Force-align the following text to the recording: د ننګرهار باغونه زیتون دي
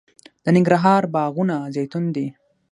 د 0.43 0.45
ننګرهار 0.55 1.03
باغونه 1.13 1.55
زیتون 1.75 2.05
دي 2.15 2.27